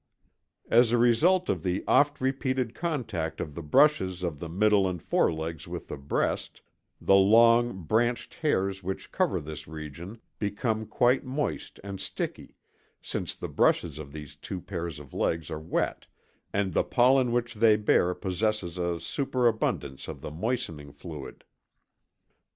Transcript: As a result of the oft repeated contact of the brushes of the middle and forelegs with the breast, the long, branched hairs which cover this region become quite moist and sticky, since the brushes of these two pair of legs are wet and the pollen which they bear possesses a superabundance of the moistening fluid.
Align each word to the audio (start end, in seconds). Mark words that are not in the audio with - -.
As 0.71 0.91
a 0.91 0.97
result 0.97 1.47
of 1.47 1.61
the 1.61 1.83
oft 1.87 2.19
repeated 2.19 2.73
contact 2.73 3.39
of 3.39 3.53
the 3.53 3.61
brushes 3.61 4.23
of 4.23 4.39
the 4.39 4.49
middle 4.49 4.89
and 4.89 4.99
forelegs 4.99 5.67
with 5.67 5.89
the 5.89 5.95
breast, 5.97 6.63
the 6.99 7.13
long, 7.13 7.83
branched 7.83 8.33
hairs 8.33 8.81
which 8.81 9.11
cover 9.11 9.39
this 9.39 9.67
region 9.67 10.19
become 10.39 10.87
quite 10.87 11.23
moist 11.23 11.79
and 11.83 12.01
sticky, 12.01 12.55
since 12.99 13.35
the 13.35 13.47
brushes 13.47 13.99
of 13.99 14.11
these 14.11 14.35
two 14.35 14.59
pair 14.59 14.87
of 14.87 15.13
legs 15.13 15.51
are 15.51 15.61
wet 15.61 16.07
and 16.51 16.73
the 16.73 16.83
pollen 16.83 17.31
which 17.31 17.53
they 17.53 17.75
bear 17.75 18.15
possesses 18.15 18.79
a 18.79 18.99
superabundance 18.99 20.07
of 20.07 20.21
the 20.21 20.31
moistening 20.31 20.91
fluid. 20.91 21.43